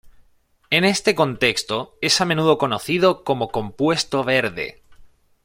En 0.71 0.83
este 0.83 1.13
contexto, 1.13 1.95
es 2.01 2.21
a 2.21 2.25
menudo 2.25 2.57
conocido 2.57 3.23
como 3.23 3.49
compuesto 3.49 4.23
verde. 4.23 4.81